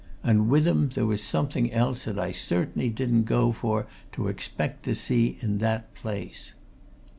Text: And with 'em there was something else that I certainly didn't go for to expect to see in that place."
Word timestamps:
And 0.23 0.49
with 0.49 0.67
'em 0.67 0.89
there 0.95 1.05
was 1.05 1.21
something 1.23 1.71
else 1.71 2.05
that 2.05 2.17
I 2.17 2.31
certainly 2.31 2.89
didn't 2.89 3.25
go 3.25 3.51
for 3.51 3.85
to 4.13 4.29
expect 4.29 4.81
to 4.85 4.95
see 4.95 5.37
in 5.41 5.59
that 5.59 5.93
place." 5.93 6.53